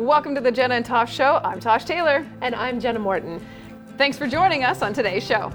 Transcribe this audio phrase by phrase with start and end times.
[0.00, 1.42] Welcome to the Jenna and Tosh Show.
[1.44, 2.26] I'm Tosh Taylor.
[2.40, 3.38] And I'm Jenna Morton.
[3.98, 5.52] Thanks for joining us on today's show.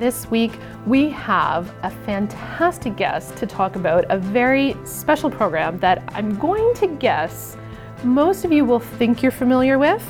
[0.00, 6.02] This week, we have a fantastic guest to talk about a very special program that
[6.08, 7.56] I'm going to guess
[8.02, 10.04] most of you will think you're familiar with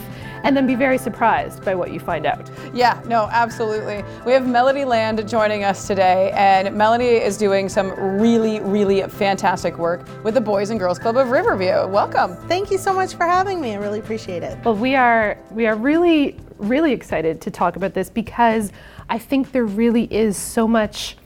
[0.44, 2.50] and then be very surprised by what you find out.
[2.72, 4.04] Yeah, no, absolutely.
[4.24, 7.90] We have Melody Land joining us today, and Melody is doing some
[8.20, 11.86] really, really fantastic work with the Boys and Girls Club of Riverview.
[11.88, 12.36] Welcome.
[12.48, 13.72] Thank you so much for having me.
[13.72, 14.58] I really appreciate it.
[14.64, 18.72] Well, we are we are really really excited to talk about this because
[19.08, 21.16] I think there really is so much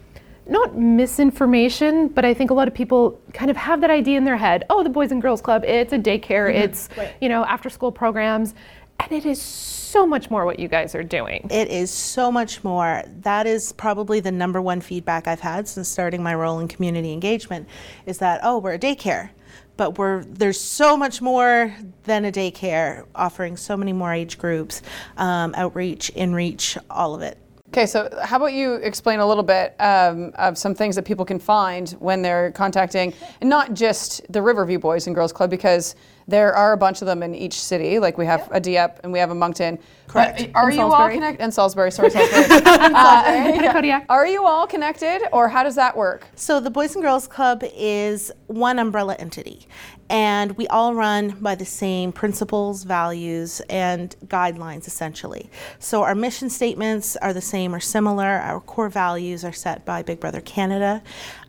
[0.47, 4.25] not misinformation, but I think a lot of people kind of have that idea in
[4.25, 4.65] their head.
[4.71, 6.63] Oh, the Boys and Girls Club, it's a daycare, mm-hmm.
[6.63, 7.15] it's, right.
[7.21, 8.55] you know, after school programs.
[9.01, 11.47] And it is so much more what you guys are doing.
[11.51, 13.03] It is so much more.
[13.21, 17.13] That is probably the number one feedback I've had since starting my role in community
[17.13, 17.69] engagement
[18.07, 19.31] is that, oh, we're a daycare.
[19.77, 24.83] But we're there's so much more than a daycare, offering so many more age groups,
[25.17, 27.39] um, outreach, inreach, all of it.
[27.69, 31.25] Okay, so how about you explain a little bit um, of some things that people
[31.25, 35.97] can find when they're contacting, and not just the Riverview Boys and Girls Club, because
[36.27, 37.99] there are a bunch of them in each city.
[37.99, 38.51] Like we have yep.
[38.53, 39.79] a Dieppe and we have a Moncton.
[40.09, 40.51] Correct.
[40.55, 41.43] are and you all connected?
[41.43, 42.61] And Salisbury, sorry, Salisbury.
[42.67, 46.27] uh, are you all connected, or how does that work?
[46.37, 49.67] So the Boys and Girls Club is one umbrella entity,
[50.11, 55.49] and we all run by the same principles, values, and guidelines essentially.
[55.79, 58.27] So our mission statements are the same or similar.
[58.27, 61.03] Our core values are set by Big Brother Canada,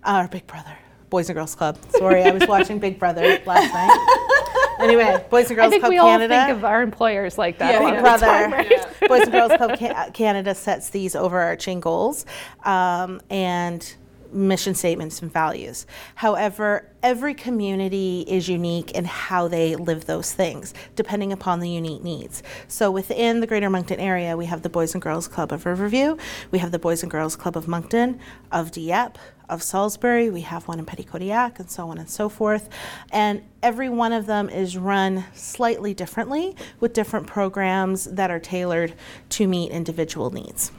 [0.04, 0.78] our Big Brother.
[1.10, 1.78] Boys and Girls Club.
[1.90, 4.30] Sorry, I was watching Big Brother last night.
[4.80, 6.36] Anyway, Boys and Girls I think Club we Canada.
[6.36, 7.74] all think of our employers like that.
[7.82, 8.26] Yeah, Big Brother.
[8.26, 8.72] Time, right?
[8.72, 9.08] yeah.
[9.08, 12.26] Boys and Girls Club Canada sets these overarching goals,
[12.64, 13.96] um, and
[14.34, 15.86] mission statements and values.
[16.16, 22.04] However, every community is unique in how they live those things, depending upon the unique
[22.04, 22.44] needs.
[22.68, 26.18] So within the Greater Moncton area, we have the Boys and Girls Club of Riverview,
[26.52, 28.20] we have the Boys and Girls Club of Moncton,
[28.52, 32.70] of Dieppe, of Salisbury, we have one in Petitcodiac, and so on and so forth.
[33.12, 38.94] And every one of them is run slightly differently with different programs that are tailored
[39.30, 40.72] to meet individual needs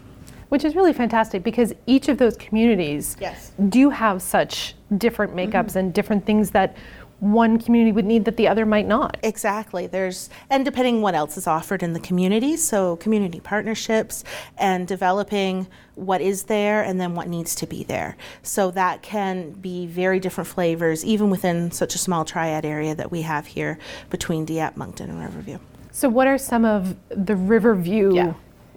[0.49, 3.53] which is really fantastic because each of those communities yes.
[3.69, 5.79] do have such different makeups mm-hmm.
[5.79, 6.77] and different things that
[7.21, 9.17] one community would need that the other might not.
[9.23, 9.87] Exactly.
[9.87, 14.25] There's and depending what else is offered in the community, so community partnerships
[14.59, 18.17] and developing what is there and then what needs to be there.
[18.43, 23.11] So that can be very different flavors even within such a small triad area that
[23.11, 23.79] we have here
[24.11, 25.59] between Dieppe, Moncton and Riverview.
[25.93, 28.35] So what are some of the Riverview yeah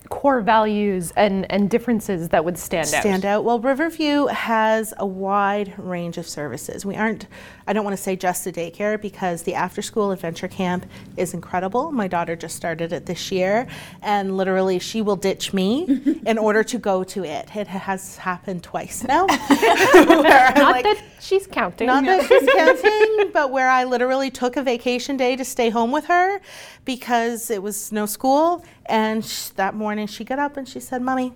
[0.09, 3.01] core values and, and differences that would stand, stand out?
[3.01, 3.43] Stand out.
[3.43, 6.85] Well, Riverview has a wide range of services.
[6.85, 7.27] We aren't,
[7.67, 10.85] I don't want to say just a daycare because the after school adventure camp
[11.17, 11.91] is incredible.
[11.91, 13.67] My daughter just started it this year,
[14.01, 15.85] and literally she will ditch me
[16.25, 17.55] in order to go to it.
[17.55, 19.25] It has happened twice now.
[19.27, 21.87] not like, that she's counting.
[21.87, 25.91] Not that she's counting, but where I literally took a vacation day to stay home
[25.91, 26.39] with her
[26.85, 28.63] because it was no school.
[28.87, 29.23] And
[29.55, 31.33] that morning she got up and she said, Mommy,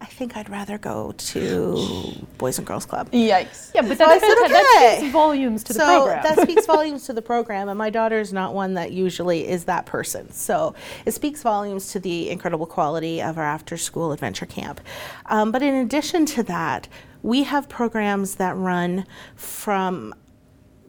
[0.00, 3.10] I think I'd rather go to Boys and Girls Club.
[3.12, 3.74] Yikes.
[3.74, 4.48] Yeah, but so said, okay.
[4.52, 6.22] that speaks volumes to so the program.
[6.22, 9.64] that speaks volumes to the program, and my daughter is not one that usually is
[9.64, 10.30] that person.
[10.32, 10.74] So
[11.06, 14.82] it speaks volumes to the incredible quality of our after school adventure camp.
[15.26, 16.88] Um, but in addition to that,
[17.22, 20.14] we have programs that run from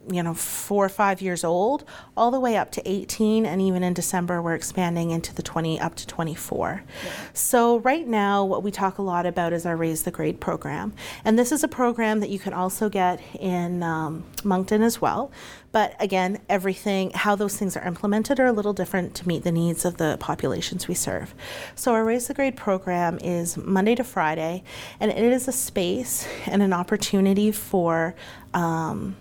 [0.09, 1.84] you know, four or five years old,
[2.16, 5.79] all the way up to 18, and even in December, we're expanding into the 20
[5.79, 6.84] up to 24.
[7.03, 7.12] Yeah.
[7.34, 10.94] So, right now, what we talk a lot about is our Raise the Grade program.
[11.25, 15.31] And this is a program that you can also get in um, Moncton as well.
[15.72, 19.51] But again, everything, how those things are implemented are a little different to meet the
[19.51, 21.35] needs of the populations we serve.
[21.75, 24.63] So, our Raise the Grade program is Monday to Friday,
[25.00, 28.15] and it is a space and an opportunity for
[28.54, 29.15] um,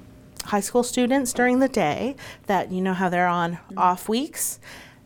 [0.47, 2.17] high school students during the day
[2.47, 3.79] that you know how they're on mm-hmm.
[3.79, 4.59] off weeks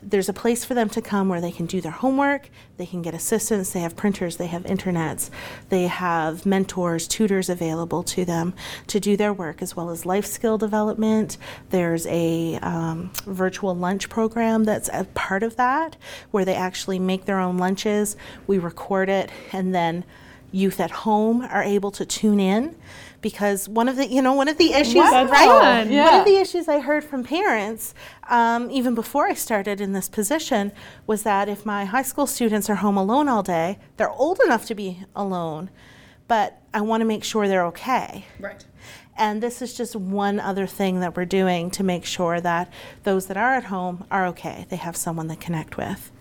[0.02, 3.02] there's a place for them to come where they can do their homework, they can
[3.02, 5.30] get assistance, they have printers, they have internets,
[5.68, 8.54] they have mentors, tutors available to them
[8.86, 11.36] to do their work, as well as life skill development.
[11.70, 15.96] There's a um, virtual lunch program that's a part of that
[16.30, 18.16] where they actually make their own lunches.
[18.46, 20.04] We record it, and then
[20.52, 22.76] youth at home are able to tune in
[23.20, 26.10] because one of the you know one of the issues right yeah.
[26.10, 27.94] one of the issues I heard from parents
[28.28, 30.72] um, even before I started in this position
[31.06, 34.66] was that if my high school students are home alone all day they're old enough
[34.66, 35.70] to be alone
[36.30, 38.24] but I want to make sure they're okay.
[38.38, 38.64] Right.
[39.16, 42.72] And this is just one other thing that we're doing to make sure that
[43.02, 44.64] those that are at home are okay.
[44.68, 46.12] They have someone to connect with.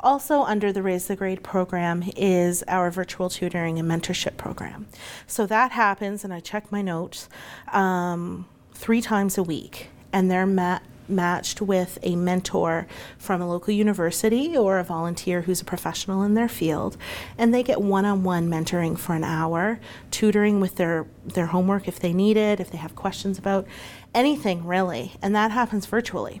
[0.00, 4.86] Also, under the Raise the Grade program is our virtual tutoring and mentorship program.
[5.26, 7.28] So that happens, and I check my notes,
[7.72, 9.88] um, three times a week.
[10.12, 10.78] And they're ma-
[11.08, 12.86] matched with a mentor
[13.18, 16.96] from a local university or a volunteer who's a professional in their field.
[17.36, 19.80] And they get one on one mentoring for an hour,
[20.10, 23.66] tutoring with their, their homework if they need it, if they have questions about
[24.14, 25.12] anything really.
[25.20, 26.40] And that happens virtually.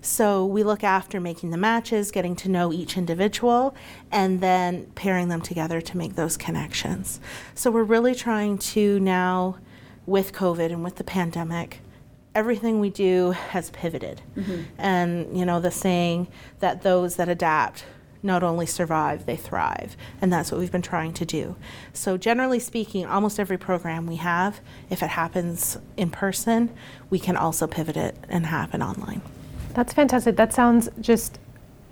[0.00, 3.74] So we look after making the matches, getting to know each individual,
[4.10, 7.20] and then pairing them together to make those connections.
[7.54, 9.56] So we're really trying to now,
[10.06, 11.80] with COVID and with the pandemic,
[12.34, 14.22] everything we do has pivoted.
[14.36, 14.62] Mm-hmm.
[14.78, 16.28] And, you know, the saying
[16.60, 17.84] that those that adapt
[18.22, 19.96] not only survive, they thrive.
[20.20, 21.56] And that's what we've been trying to do.
[21.92, 24.60] So, generally speaking, almost every program we have,
[24.90, 26.70] if it happens in person,
[27.10, 29.22] we can also pivot it and happen online.
[29.78, 30.34] That's fantastic.
[30.34, 31.38] That sounds just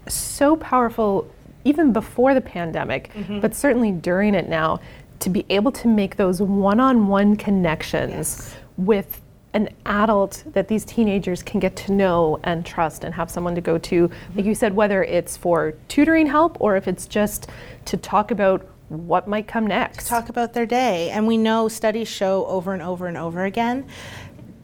[0.08, 1.30] so powerful,
[1.62, 3.38] even before the pandemic, mm-hmm.
[3.38, 4.80] but certainly during it now,
[5.20, 8.56] to be able to make those one on one connections yes.
[8.76, 9.22] with
[9.54, 13.60] an adult that these teenagers can get to know and trust and have someone to
[13.60, 14.08] go to.
[14.08, 14.36] Mm-hmm.
[14.36, 17.50] Like you said, whether it's for tutoring help or if it's just
[17.84, 20.08] to talk about what might come next.
[20.08, 21.10] Talk about their day.
[21.10, 23.86] And we know studies show over and over and over again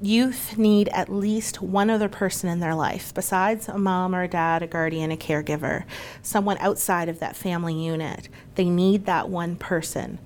[0.03, 4.29] youth need at least one other person in their life besides a mom or a
[4.29, 5.85] dad, a guardian, a caregiver,
[6.23, 8.29] someone outside of that family unit.
[8.57, 10.19] They need that one person.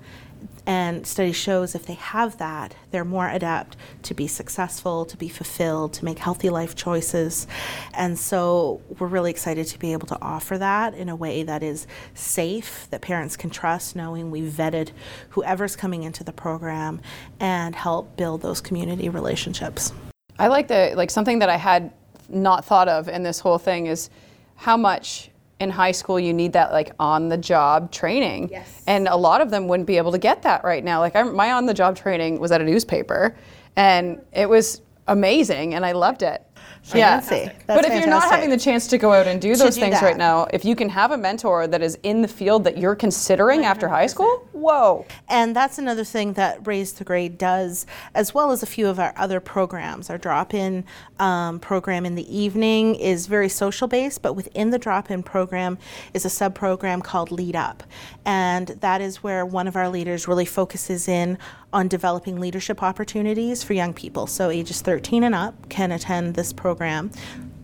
[0.67, 5.29] And study shows if they have that, they're more adept to be successful, to be
[5.29, 7.47] fulfilled, to make healthy life choices.
[7.93, 11.63] And so we're really excited to be able to offer that in a way that
[11.63, 14.91] is safe, that parents can trust, knowing we've vetted
[15.29, 16.99] whoever's coming into the program
[17.39, 19.93] and help build those community relationships.
[20.37, 21.93] I like the like something that I had
[22.27, 24.09] not thought of in this whole thing is
[24.57, 28.49] how much in high school you need that like on the job training.
[28.51, 28.83] Yes.
[28.87, 30.99] and a lot of them wouldn't be able to get that right now.
[30.99, 33.35] Like I'm, my on the job training was at a newspaper
[33.75, 36.43] and it was amazing and i loved it
[36.93, 37.19] yeah.
[37.19, 37.99] But if fantastic.
[37.99, 40.03] you're not having the chance to go out and do those do things that.
[40.03, 42.95] right now, if you can have a mentor that is in the field that you're
[42.95, 43.63] considering 100%.
[43.65, 45.05] after high school, whoa.
[45.27, 48.99] And that's another thing that Raise the Grade does, as well as a few of
[48.99, 50.09] our other programs.
[50.09, 50.85] Our drop in
[51.19, 55.77] um, program in the evening is very social based, but within the drop in program
[56.13, 57.83] is a sub program called Lead Up.
[58.25, 61.37] And that is where one of our leaders really focuses in
[61.73, 64.27] on developing leadership opportunities for young people.
[64.27, 67.11] So ages 13 and up can attend this program.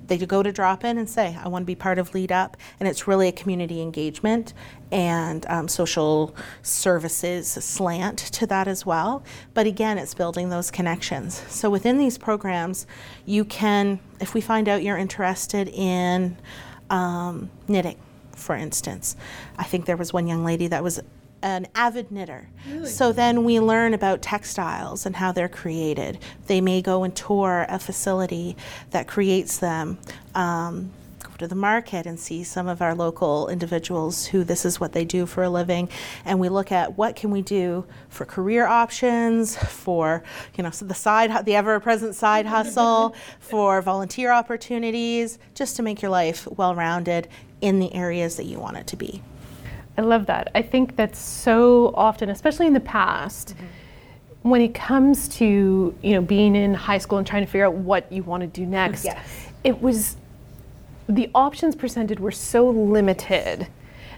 [0.08, 2.58] They go to drop in and say, I want to be part of Lead Up.
[2.80, 4.54] And it's really a community engagement
[4.92, 9.24] and um, social services slant to that as well.
[9.54, 11.42] But again, it's building those connections.
[11.48, 12.86] So within these programs,
[13.26, 16.38] you can, if we find out you're interested in
[16.90, 17.98] um, knitting,
[18.36, 19.16] for instance,
[19.58, 21.00] I think there was one young lady that was
[21.44, 22.50] an avid knitter.
[22.68, 22.88] Really?
[22.88, 26.18] So then we learn about textiles and how they're created.
[26.48, 28.56] They may go and tour a facility
[28.92, 30.00] that creates them.
[30.34, 30.92] Um,
[31.22, 34.94] go to the market and see some of our local individuals who this is what
[34.94, 35.90] they do for a living
[36.26, 40.24] and we look at what can we do for career options for
[40.56, 45.82] you know so the side the ever present side hustle for volunteer opportunities just to
[45.82, 47.28] make your life well rounded
[47.62, 49.22] in the areas that you want it to be
[49.98, 50.52] I love that.
[50.56, 54.50] I think that so often, especially in the past, mm-hmm.
[54.50, 57.76] when it comes to you know being in high school and trying to figure out
[57.76, 59.48] what you want to do next, yes.
[59.64, 60.18] it was
[61.08, 63.68] the options presented were so limited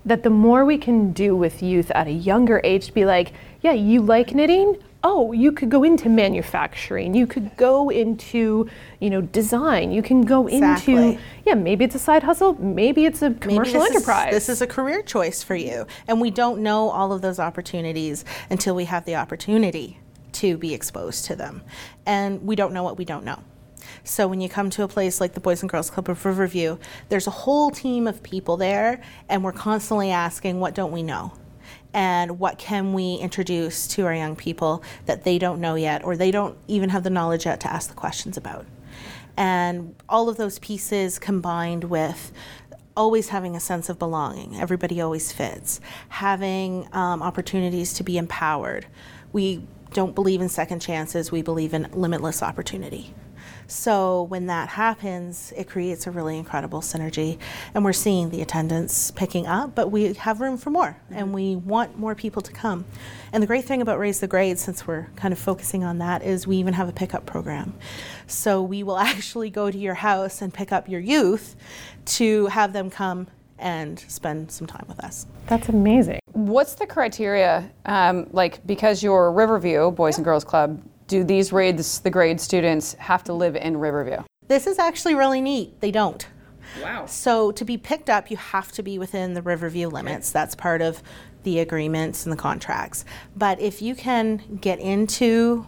[0.06, 3.34] that the more we can do with youth at a younger age to be like,
[3.62, 4.78] yeah, you like knitting?
[5.06, 8.68] Oh, you could go into manufacturing, you could go into,
[9.00, 10.96] you know, design, you can go exactly.
[10.96, 14.30] into, yeah, maybe it's a side hustle, maybe it's a commercial this enterprise.
[14.30, 15.86] Is, this is a career choice for you.
[16.08, 20.00] And we don't know all of those opportunities until we have the opportunity
[20.34, 21.62] to be exposed to them.
[22.08, 23.44] And we don't know what we don't know.
[24.04, 26.80] So when you come to a place like the Boys and Girls Club of Riverview,
[27.10, 31.34] there's a whole team of people there, and we're constantly asking, what don't we know?
[31.96, 36.18] And what can we introduce to our young people that they don't know yet or
[36.18, 38.66] they don't even have the knowledge yet to ask the questions about.
[39.38, 42.34] And all of those pieces combined with
[42.98, 48.86] always having a sense of belonging, everybody always fits, having um, opportunities to be empowered.
[49.32, 53.14] We don't believe in second chances, we believe in limitless opportunity.
[53.68, 57.38] So when that happens, it creates a really incredible synergy.
[57.74, 61.56] And we're seeing the attendance picking up, but we have room for more and we
[61.56, 62.86] want more people to come.
[63.32, 66.24] And the great thing about Raise the Grade, since we're kind of focusing on that,
[66.24, 67.74] is we even have a pickup program.
[68.28, 71.56] So we will actually go to your house and pick up your youth
[72.06, 75.28] to have them come and spend some time with us.
[75.48, 76.20] That's amazing.
[76.34, 77.72] What's the criteria?
[77.86, 82.94] Um, like, because you're Riverview Boys and Girls Club, do these grades, the Grade students
[82.94, 84.24] have to live in Riverview?
[84.48, 85.80] This is actually really neat.
[85.82, 86.28] They don't.
[86.82, 87.06] Wow.
[87.06, 90.32] So to be picked up, you have to be within the Riverview limits.
[90.32, 91.02] That's part of
[91.44, 93.06] the agreements and the contracts.
[93.36, 95.66] But if you can get into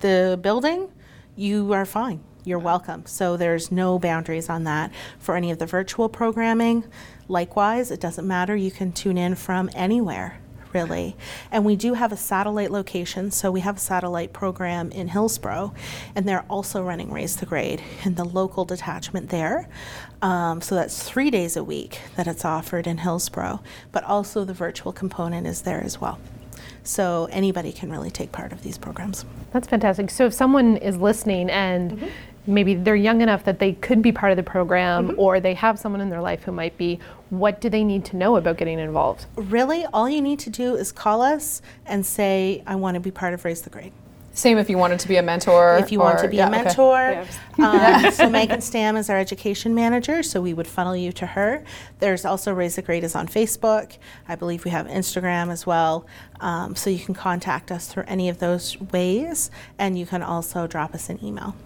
[0.00, 0.90] the building,
[1.36, 2.22] you are fine.
[2.44, 3.04] You're welcome.
[3.04, 6.84] So there's no boundaries on that for any of the virtual programming.
[7.28, 8.56] Likewise, it doesn't matter.
[8.56, 10.40] You can tune in from anywhere
[10.78, 11.16] really.
[11.50, 15.74] And we do have a satellite location, so we have a satellite program in Hillsborough,
[16.14, 19.68] and they're also running Raise the Grade in the local detachment there.
[20.22, 23.60] Um, so that's three days a week that it's offered in Hillsborough,
[23.92, 26.18] but also the virtual component is there as well.
[26.84, 29.24] So anybody can really take part of these programs.
[29.52, 30.10] That's fantastic.
[30.10, 32.10] So if someone is listening and
[32.46, 35.78] maybe they're young enough that they could be part of the program or they have
[35.78, 36.98] someone in their life who might be,
[37.30, 39.26] what do they need to know about getting involved?
[39.36, 43.10] Really, all you need to do is call us and say, I want to be
[43.10, 43.92] part of Raise the Grade.
[44.38, 45.78] Same if you wanted to be a mentor.
[45.78, 46.62] if you want to be yeah, a okay.
[46.62, 47.26] mentor.
[47.58, 51.64] Um, so Megan Stam is our education manager, so we would funnel you to her.
[51.98, 53.98] There's also Raise the Grade is on Facebook.
[54.28, 56.06] I believe we have Instagram as well.
[56.38, 60.68] Um, so you can contact us through any of those ways, and you can also
[60.68, 61.56] drop us an email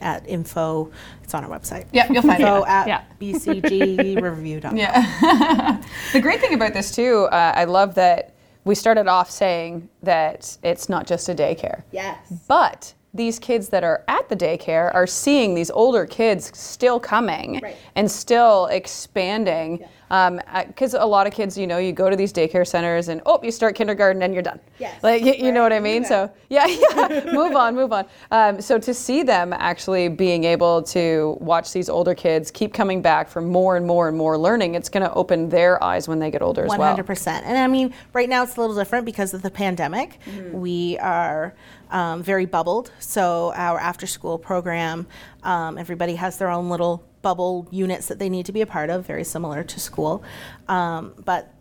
[0.00, 0.90] at info.
[1.24, 1.86] It's on our website.
[1.92, 2.68] Yeah, you'll find info it.
[2.68, 3.02] at Yeah.
[3.20, 4.76] bcgreview.com.
[4.76, 5.82] Yeah.
[6.12, 10.58] the great thing about this too, uh, I love that we started off saying that
[10.62, 11.82] it's not just a daycare.
[11.92, 12.18] Yes.
[12.48, 17.60] But these kids that are at the daycare are seeing these older kids still coming
[17.62, 17.76] Right.
[17.96, 19.84] and still expanding.
[20.08, 23.40] Because a lot of kids, you know, you go to these daycare centers and oh,
[23.42, 24.60] you start kindergarten and you're done.
[24.78, 25.02] Yes.
[25.02, 26.04] Like you, you know what I mean?
[26.04, 27.30] So yeah, yeah.
[27.32, 28.06] move on, move on.
[28.30, 33.02] Um, so to see them actually being able to watch these older kids keep coming
[33.02, 36.18] back for more and more and more learning, it's going to open their eyes when
[36.18, 36.88] they get older as One well.
[36.88, 37.44] hundred percent.
[37.46, 40.18] And I mean, right now it's a little different because of the pandemic.
[40.24, 40.58] Mm-hmm.
[40.58, 41.54] We are
[41.90, 42.90] um, very bubbled.
[42.98, 45.06] So our after-school program,
[45.42, 48.90] um, everybody has their own little bubble units that they need to be a part
[48.90, 50.22] of, very similar to school.
[50.68, 51.52] Um, but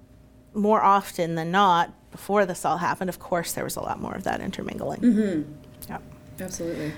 [0.53, 4.13] more often than not, before this all happened, of course, there was a lot more
[4.13, 5.01] of that intermingling.
[5.01, 5.51] Mm-hmm.
[5.89, 6.01] Yep.
[6.39, 6.93] Absolutely.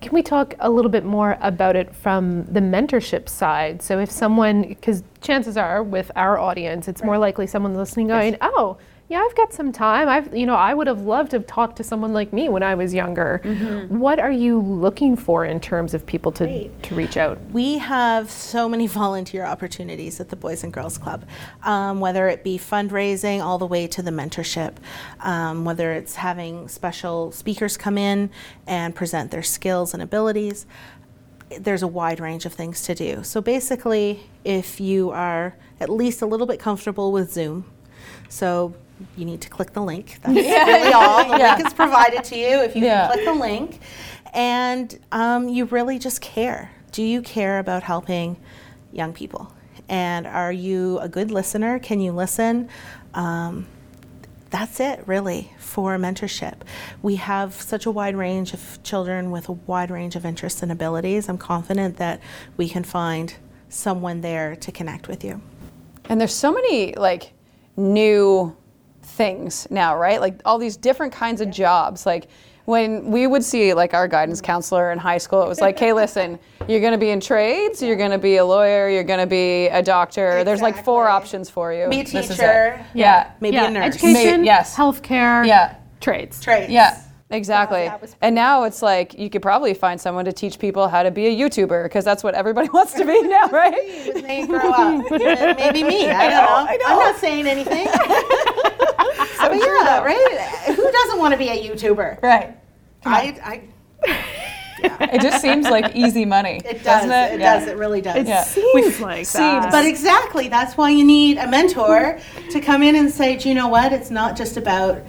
[0.00, 3.82] Can we talk a little bit more about it from the mentorship side?
[3.82, 8.36] So if someone, because chances are with our audience, it's more likely someone listening going,
[8.40, 8.78] oh,
[9.08, 10.06] yeah, I've got some time.
[10.06, 12.62] I've, you know, I would have loved to have talked to someone like me when
[12.62, 13.38] I was younger.
[13.88, 16.82] What are you looking for in terms of people to, Great.
[16.82, 17.40] to reach out?
[17.50, 21.24] We have so many volunteer opportunities at the Boys and Girls Club,
[21.62, 24.74] um, whether it be fundraising all the way to the mentorship,
[25.20, 28.28] um, whether it's having special speakers come in
[28.66, 30.66] and present their skills and abilities.
[31.58, 33.22] There's a wide range of things to do.
[33.22, 37.64] So basically, if you are at least a little bit comfortable with Zoom,
[38.28, 38.74] so
[39.16, 40.18] you need to click the link.
[40.22, 41.24] That's really all.
[41.24, 43.08] The link is provided to you if you Yeah.
[43.10, 43.80] click the link,
[44.34, 46.70] and um, you really just care.
[46.92, 48.36] Do you care about helping
[48.92, 49.52] young people?
[49.88, 51.78] And are you a good listener?
[51.78, 52.68] Can you listen?
[53.14, 53.66] Um,
[54.50, 56.60] that's it, really, for mentorship.
[57.02, 60.72] We have such a wide range of children with a wide range of interests and
[60.72, 61.28] abilities.
[61.28, 62.20] I'm confident that
[62.56, 63.34] we can find
[63.68, 65.42] someone there to connect with you.
[66.08, 67.32] And there's so many like
[67.76, 68.56] new
[69.08, 70.20] things now, right?
[70.20, 72.06] Like all these different kinds of jobs.
[72.06, 72.28] Like
[72.66, 75.92] when we would see like our guidance counselor in high school, it was like, hey,
[75.92, 76.38] listen,
[76.68, 79.26] you're going to be in trades, you're going to be a lawyer, you're going to
[79.26, 80.44] be a doctor.
[80.44, 81.88] There's like four options for you.
[81.88, 82.84] Be a This is teacher.
[82.94, 83.32] Yeah.
[83.40, 83.94] Maybe yeah, a nurse.
[83.96, 84.76] Education, May- yes.
[84.76, 85.76] healthcare, Yeah.
[86.00, 86.40] trades.
[86.40, 86.70] Trades.
[86.70, 87.02] Yeah.
[87.30, 87.84] Exactly.
[87.84, 91.02] that was and now it's like you could probably find someone to teach people how
[91.02, 94.10] to be a YouTuber because that's what everybody wants to be now, right?
[94.14, 95.10] when they grow up.
[95.58, 96.08] Maybe me.
[96.08, 96.66] I don't know, know.
[96.70, 96.86] I know.
[96.86, 97.86] I'm not saying anything.
[97.86, 100.62] but yeah, right?
[100.74, 102.22] Who doesn't want to be a YouTuber?
[102.22, 102.56] Right.
[103.04, 103.62] I,
[104.02, 104.18] I,
[105.12, 106.60] It just seems like easy money.
[106.64, 106.84] it does.
[106.84, 107.32] doesn't it?
[107.34, 107.58] It, Yeah.
[107.58, 107.68] does.
[107.68, 108.16] It really does.
[108.16, 108.42] It Yeah.
[108.44, 109.70] seems We've like seen- that.
[109.70, 112.18] But exactly, that's why you need a mentor
[112.50, 113.92] to come in and say, do you know what?
[113.92, 115.00] It's not just about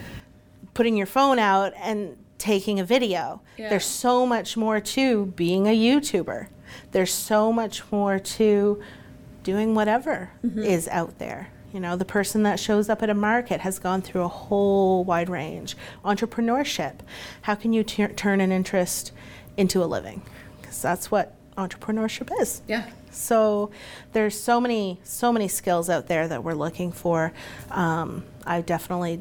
[0.74, 3.42] putting your phone out and taking a video.
[3.68, 6.48] There's so much more to being a YouTuber.
[6.92, 8.82] There's so much more to
[9.42, 10.30] doing whatever
[10.64, 11.48] is out there.
[11.72, 15.04] You know, the person that shows up at a market has gone through a whole
[15.04, 15.76] wide range.
[16.04, 16.94] Entrepreneurship.
[17.42, 19.12] How can you tur turn an interest
[19.56, 20.22] into a living
[20.60, 22.62] because that's what entrepreneurship is.
[22.66, 22.88] Yeah.
[23.10, 23.70] So
[24.12, 27.32] there's so many so many skills out there that we're looking for.
[27.70, 29.20] Um, I definitely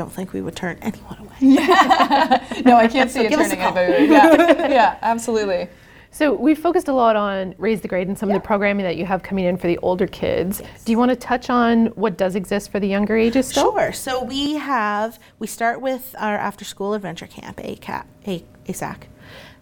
[0.00, 1.36] don't think we would turn anyone away.
[1.40, 2.46] Yeah.
[2.64, 3.78] No, I can't see it give us a turning call.
[3.78, 4.12] anybody.
[4.12, 5.68] Yeah, yeah, absolutely.
[6.10, 8.96] So we focused a lot on Raise the Grade and some of the programming that
[8.96, 10.60] you have coming in for the older kids.
[10.84, 13.72] Do you want to touch on what does exist for the younger ages still?
[13.72, 13.92] Sure.
[13.92, 19.02] So we have we start with our after school adventure camp, ACAP, A- ASAC.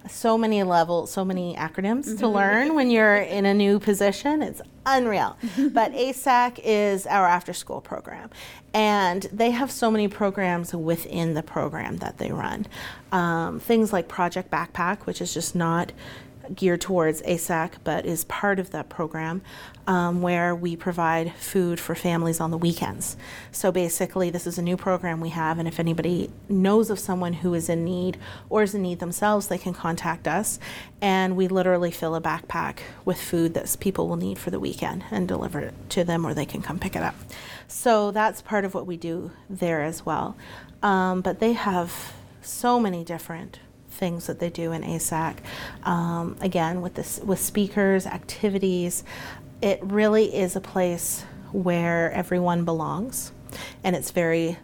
[0.08, 4.42] So many levels, so many acronyms to learn when you're in a new position.
[4.42, 5.36] It's unreal.
[5.72, 8.30] but ASAC is our after school program.
[8.74, 12.66] And they have so many programs within the program that they run.
[13.12, 15.92] Um, things like Project Backpack, which is just not
[16.54, 19.42] geared towards ASAC, but is part of that program
[19.86, 23.16] um, where we provide food for families on the weekends.
[23.52, 27.32] So basically, this is a new program we have, and if anybody knows of someone
[27.32, 28.18] who is in need
[28.50, 30.58] or is in need themselves, they can contact us,
[31.00, 35.04] and we literally fill a backpack with food that people will need for the weekend
[35.10, 37.14] and deliver it to them, or they can come pick it up.
[37.66, 40.36] So that's part of what we do there as well.
[40.82, 42.12] Um, but they have
[42.42, 43.58] so many different
[43.98, 45.36] things that they do in ASAC.
[45.82, 49.04] Um, again, with this, with speakers, activities,
[49.60, 53.32] it really is a place where everyone belongs,
[53.82, 54.58] and it's very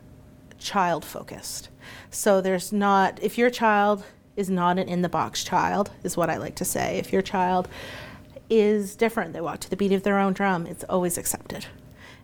[0.58, 1.68] child focused.
[2.10, 4.04] So there's not if your child
[4.36, 6.98] is not an in the box child, is what I like to say.
[6.98, 7.68] If your child
[8.50, 11.66] is different, they walk to the beat of their own drum, it's always accepted.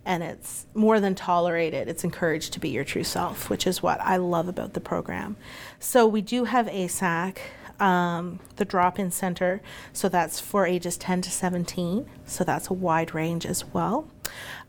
[0.04, 4.00] And it's more than tolerated, it's encouraged to be your true self, which is what
[4.00, 5.36] I love about the program.
[5.78, 7.38] So we do have ASAC,
[7.80, 9.60] um, the drop in center,
[9.92, 14.08] so that's for ages 10 to 17, so that's a wide range as well.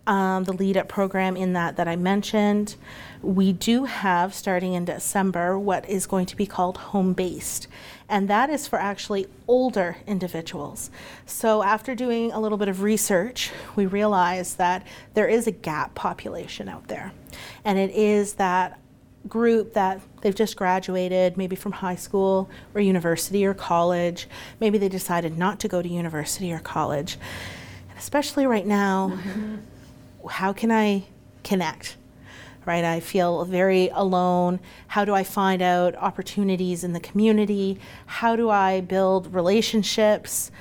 [0.07, 2.75] Um, the lead up program in that that I mentioned.
[3.21, 7.67] We do have starting in December what is going to be called home based,
[8.11, 10.91] and that is for actually older individuals.
[11.25, 15.95] So, after doing a little bit of research, we realized that there is a gap
[15.95, 17.13] population out there,
[17.63, 18.77] and it is that
[19.27, 24.27] group that they've just graduated, maybe from high school or university or college.
[24.59, 27.17] Maybe they decided not to go to university or college.
[27.89, 30.27] And especially right now, mm-hmm.
[30.27, 31.03] how can I
[31.43, 31.97] connect?
[32.65, 32.83] Right?
[32.83, 34.59] I feel very alone.
[34.87, 37.79] How do I find out opportunities in the community?
[38.05, 40.51] How do I build relationships?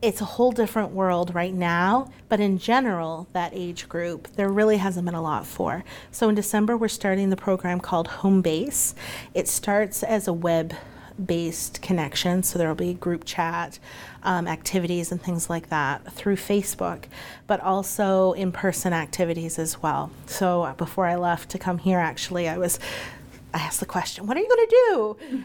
[0.00, 4.76] It's a whole different world right now, but in general, that age group, there really
[4.76, 5.82] hasn't been a lot for.
[6.12, 8.94] So in December, we're starting the program called Home Base.
[9.34, 10.74] It starts as a web
[11.24, 13.78] based connection, so there will be group chat,
[14.22, 17.04] um, activities, and things like that through Facebook,
[17.46, 20.10] but also in person activities as well.
[20.26, 22.78] So uh, before I left to come here, actually, I was.
[23.54, 24.76] I asked the question, "What are you going to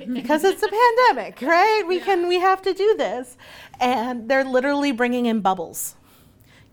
[0.06, 1.84] do?" Because it's a pandemic, right?
[1.88, 3.38] We can, we have to do this,
[3.80, 5.96] and they're literally bringing in bubbles.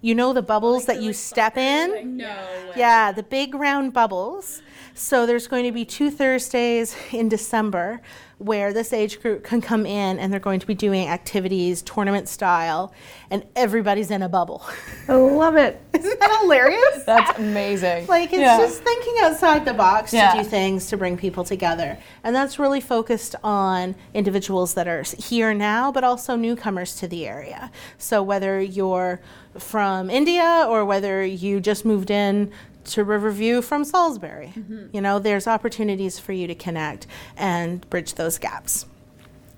[0.02, 2.16] You know the bubbles that you step in?
[2.16, 2.72] No way.
[2.74, 4.62] Yeah, the big round bubbles.
[4.94, 8.00] So there's going to be two Thursdays in December
[8.38, 12.26] where this age group can come in and they're going to be doing activities tournament
[12.26, 12.92] style
[13.30, 14.64] and everybody's in a bubble.
[15.08, 15.78] I love it.
[15.92, 17.04] Isn't that hilarious?
[17.04, 18.06] That's amazing.
[18.06, 18.56] Like it's Yeah.
[18.58, 20.32] just thinking outside the box Yeah.
[20.32, 21.98] to do things to bring people together.
[22.24, 27.26] And that's really focused on individuals that are here now, but also newcomers to the
[27.26, 27.70] area.
[27.98, 29.20] So whether you're
[29.58, 32.50] from India or whether you just moved in
[32.84, 34.52] to Riverview from Salisbury,
[34.92, 38.86] you know, there's opportunities for you to connect and bridge those gaps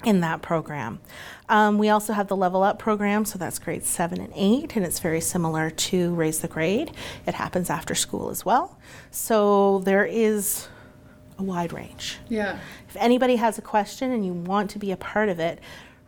[0.04, 1.00] in that program.
[1.48, 4.84] Um, we also have the Level Up program, so that's grades seven and eight, and
[4.84, 6.92] it's very similar to Raise the Grade.
[7.26, 8.78] It happens after school as well.
[9.10, 10.68] So there is
[11.38, 12.18] a wide range.
[12.28, 12.58] Yeah.
[12.88, 15.60] If anybody has a question and you want to be a part of it,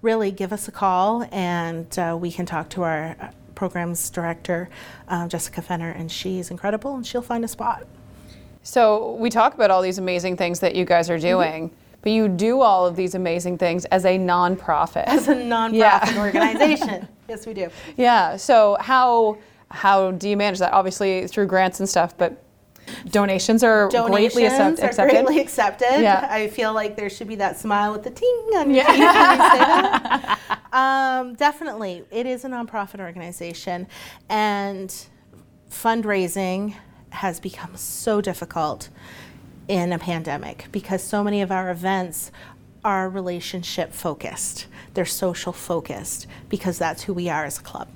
[0.03, 3.17] really give us a call and uh, we can talk to our
[3.55, 4.69] programs director,
[5.09, 7.87] uh, Jessica Fenner, and she's incredible and she'll find a spot.
[8.63, 11.27] So we talk about all these amazing things that you guys are Mm-hmm.
[11.27, 11.71] doing,
[12.03, 15.05] but you do all of these amazing things as a nonprofit.
[15.07, 16.15] As a nonprofit Yeah.
[16.19, 17.09] organization.
[17.29, 17.69] yes, we do.
[17.97, 18.37] yeah.
[18.37, 19.39] So how
[19.71, 20.73] how do you manage that?
[20.73, 22.44] Obviously through grants and stuff, but
[23.11, 25.11] donations are Donations greatly accept- are accepted.
[25.13, 26.01] greatly accepted.
[26.01, 26.27] Yeah.
[26.31, 28.93] I feel like there should be that smile with the ting on your Yeah.
[28.93, 30.39] teeth when you say that.
[30.75, 33.87] Um, definitely, it is a nonprofit organization,
[34.29, 34.93] and
[35.71, 36.75] fundraising
[37.11, 38.89] has become so difficult
[39.69, 42.33] in a pandemic because so many of our events
[42.85, 44.67] are relationship focused.
[44.95, 47.89] They're social focused because that's who we are as a club.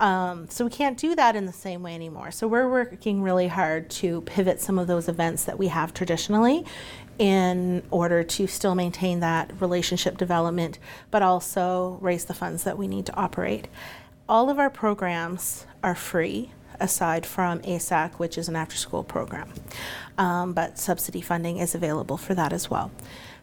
[0.00, 2.30] Um, so we can't do that in the same way anymore.
[2.30, 6.64] So we're working really hard to pivot some of those events that we have traditionally
[7.18, 10.78] in order to still maintain that relationship development,
[11.10, 13.68] but also raise the funds that we need to operate.
[14.28, 19.52] All of our programs are free aside from ASAC, which is an after school program.
[20.18, 22.90] Um, but subsidy funding is available for that as well.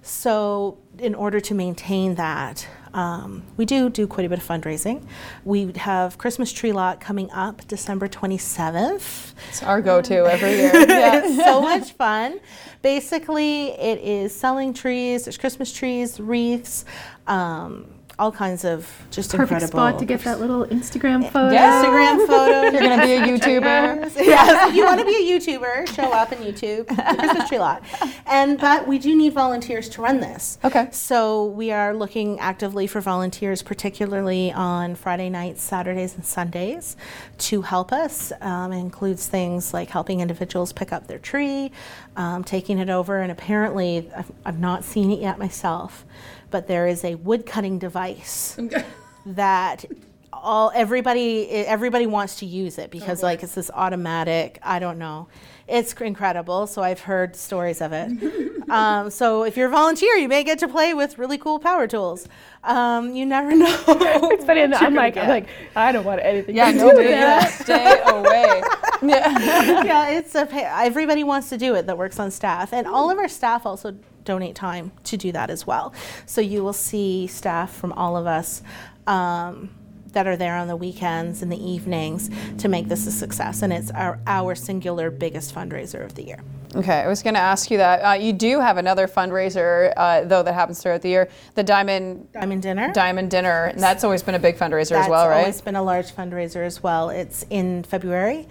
[0.03, 5.03] So, in order to maintain that, um, we do do quite a bit of fundraising.
[5.45, 9.33] We have Christmas Tree Lot coming up December 27th.
[9.49, 10.71] It's our go-to every year.
[10.73, 12.39] it's so much fun.
[12.81, 15.25] Basically, it is selling trees.
[15.25, 16.83] There's Christmas trees, wreaths.
[17.27, 21.51] Um, all kinds of just Perfect incredible spot to get that little Instagram photo.
[21.51, 21.83] Yeah.
[21.83, 22.61] Instagram photo.
[22.69, 24.15] You're gonna be a YouTuber.
[24.15, 27.57] yes, if you want to be a YouTuber, show up on YouTube, the Christmas tree
[27.57, 27.83] lot.
[28.27, 30.59] And but we do need volunteers to run this.
[30.63, 30.87] Okay.
[30.91, 36.95] So we are looking actively for volunteers, particularly on Friday nights, Saturdays, and Sundays,
[37.39, 38.31] to help us.
[38.39, 41.71] Um, it includes things like helping individuals pick up their tree,
[42.15, 46.05] um, taking it over, and apparently I've, I've not seen it yet myself,
[46.49, 48.59] but there is a wood cutting device
[49.25, 49.85] that
[50.33, 55.27] all everybody everybody wants to use it because like it's this automatic i don't know.
[55.67, 58.11] It's incredible so i've heard stories of it.
[58.71, 61.87] Um, so if you're a volunteer you may get to play with really cool power
[61.87, 62.25] tools.
[62.63, 66.55] Um, you never know It's funny, and I'm like, I'm like, I don't want anything
[66.55, 67.49] Yeah, to do with that.
[67.51, 68.61] stay away.
[69.01, 69.83] Yeah.
[69.83, 73.17] yeah it's a everybody wants to do it that works on staff and all of
[73.17, 75.93] our staff also donate time to do that as well.
[76.25, 78.61] So you will see staff from all of us
[79.05, 79.69] um,
[80.13, 83.61] that are there on the weekends and the evenings to make this a success.
[83.61, 86.43] And it's our, our singular biggest fundraiser of the year
[86.73, 87.99] Okay, I was going to ask you that.
[87.99, 92.31] Uh, you do have another fundraiser, uh, though, that happens throughout the year the Diamond
[92.31, 93.65] diamond dinner Diamond Dinner.
[93.65, 95.43] And that's always been a big fundraiser That's as well, right?
[95.43, 97.09] That's always been a large fundraiser as well.
[97.09, 98.47] It's in February.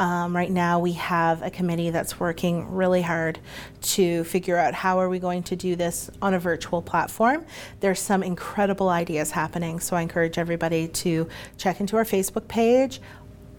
[0.00, 3.38] Um, right now, we have a committee that's working really hard
[3.82, 7.44] to figure out how are we going to do this on a virtual platform.
[7.80, 11.28] There's some incredible ideas happening, so I encourage everybody to
[11.58, 13.00] check into our Facebook page.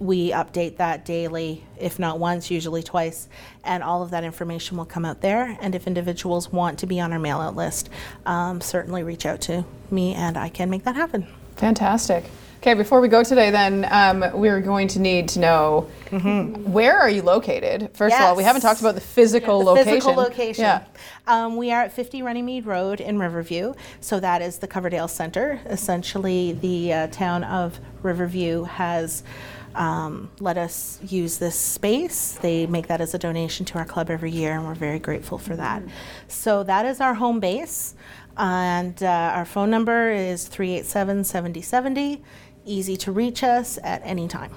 [0.02, 3.30] We update that daily, if not once, usually twice,
[3.64, 5.56] and all of that information will come out there.
[5.62, 7.92] And if individuals want to be on our mail out list,
[8.26, 11.28] um, certainly reach out to me and I can make that happen.
[11.58, 12.24] Fantastic.
[12.58, 17.10] Okay, before we go today, then um, we're going to need to know where are
[17.10, 17.92] you located.
[17.94, 19.94] First of all, we haven't talked about the physical the location.
[19.94, 20.64] physical location.
[20.64, 20.84] Yeah.
[21.28, 25.60] Um, we are at 50 Runnymede Road in Riverview, so that is the Coverdale Center.
[25.68, 29.24] Essentially, the uh, town of Riverview has
[29.76, 32.34] um, let us use this space.
[32.42, 35.38] They make that as a donation to our club every year, and we're very grateful
[35.38, 35.84] for that.
[36.28, 37.96] So that is our home base,
[38.38, 42.24] and uh, our phone number is 387 7070.
[42.66, 44.52] Easy to reach us at any time.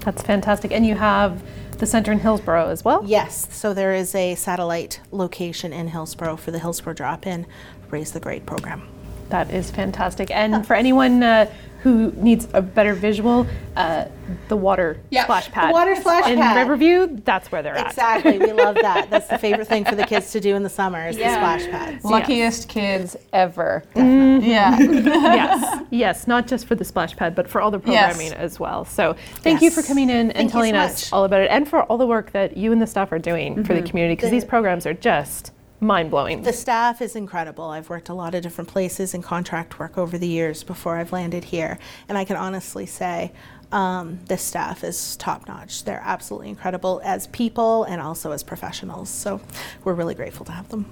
[0.00, 0.72] That's fantastic.
[0.72, 1.42] And you have
[1.78, 3.02] the center in Hillsborough as well.
[3.04, 7.46] Yes, so there is a satellite location in Hillsborough for the Hillsborough Drop In
[7.90, 8.86] Raise the Grade program.
[9.30, 10.30] That is fantastic.
[10.30, 11.52] And for anyone uh,
[11.86, 13.46] who needs a better visual,
[13.76, 14.06] uh,
[14.48, 15.22] the water Yeah.
[15.22, 15.68] splash pad.
[15.68, 16.56] The water splash in pad.
[16.56, 17.86] Riverview, that's where they're at.
[17.86, 19.08] Exactly, we love that.
[19.08, 21.28] That's the favorite thing for the kids to do in the summer is Yeah.
[21.28, 22.04] the splash pads.
[22.04, 23.84] Luckiest kids ever.
[23.94, 24.76] Yeah.
[24.80, 28.36] yes, yes, not just for the splash pad, but for all the programming Yes.
[28.36, 28.84] as well.
[28.84, 31.68] So thank you for coming in and Thank telling so us all about it, and
[31.68, 33.86] for all the work that you and the staff are doing for the Mm-hmm.
[33.90, 36.42] community, because these programs are just mind blowing.
[36.42, 37.64] The staff is incredible.
[37.64, 41.12] I've worked a lot of different places in contract work over the years before I've
[41.12, 43.32] landed here, and I can honestly say
[43.72, 45.84] um, this staff is top notch.
[45.84, 49.10] They're absolutely incredible as people and also as professionals.
[49.10, 49.40] So
[49.84, 50.86] we're really grateful to have them.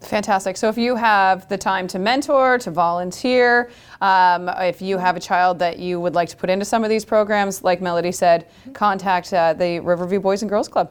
[0.00, 0.56] Fantastic.
[0.56, 5.20] So if you have the time to mentor, to volunteer, um, if you have a
[5.20, 8.46] child that you would like to put into some of these programs, like Melody said,
[8.72, 10.90] contact uh, the Riverview Boys and Girls Club.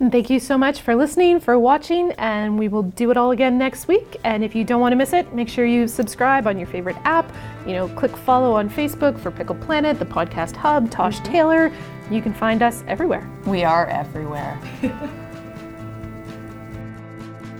[0.00, 3.32] And thank you so much for listening, for watching, and we will do it all
[3.32, 4.16] again next week.
[4.24, 6.96] And if you don't want to miss it, make sure you subscribe on your favorite
[7.04, 7.32] app.
[7.66, 11.32] You know, click follow on Facebook for Pickle Planet, the podcast hub, Tosh mm-hmm.
[11.32, 11.72] Taylor.
[12.10, 13.28] You can find us everywhere.
[13.46, 14.58] We are everywhere.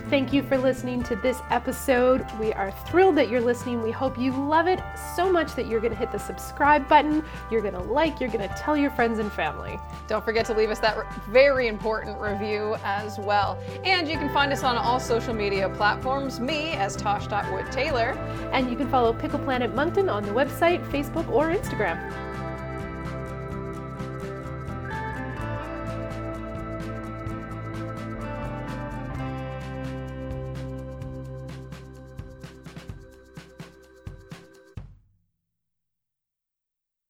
[0.09, 2.25] Thank you for listening to this episode.
[2.39, 3.83] We are thrilled that you're listening.
[3.83, 4.79] We hope you love it
[5.15, 8.31] so much that you're going to hit the subscribe button, you're going to like, you're
[8.31, 9.79] going to tell your friends and family.
[10.07, 13.61] Don't forget to leave us that re- very important review as well.
[13.83, 16.39] And you can find us on all social media platforms.
[16.39, 18.13] Me as Tosh.Wood Taylor.
[18.51, 22.28] And you can follow Pickle Planet Moncton on the website, Facebook, or Instagram.